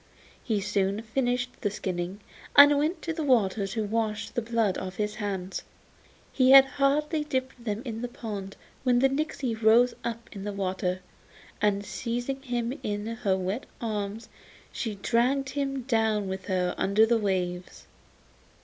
[0.43, 2.21] He soon finished the skinning,
[2.55, 5.61] and went to the water to wash the blood off his hands.
[6.33, 10.53] He had hardly dipped them in the pond when the nixy rose up in the
[10.53, 11.01] water,
[11.61, 14.27] and seizing him in her wet arms
[14.71, 17.85] she dragged him down with her under the waves.